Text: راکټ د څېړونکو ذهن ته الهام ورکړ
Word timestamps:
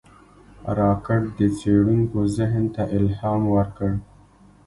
راکټ 0.79 1.23
د 1.37 1.39
څېړونکو 1.57 2.19
ذهن 2.37 2.65
ته 2.75 2.83
الهام 2.97 3.41
ورکړ 3.55 3.91